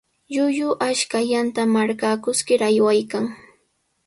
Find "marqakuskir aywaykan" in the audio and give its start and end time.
1.75-3.25